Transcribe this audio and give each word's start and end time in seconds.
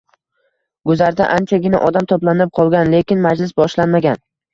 Guzarda 0.89 1.27
anchagina 1.33 1.81
odam 1.87 2.07
toʻplanib 2.11 2.53
qolgan, 2.61 2.89
lekin 2.95 3.21
majlis 3.27 3.53
boshlanmagan. 3.63 4.19